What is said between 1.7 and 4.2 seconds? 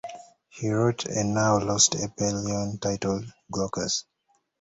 epyllion titled "Glaucus".